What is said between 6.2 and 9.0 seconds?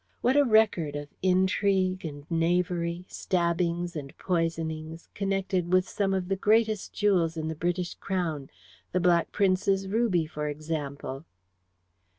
the greatest jewels in the British Crown the